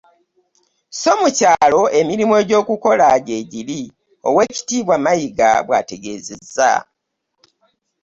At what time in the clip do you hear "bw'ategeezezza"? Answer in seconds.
5.65-6.71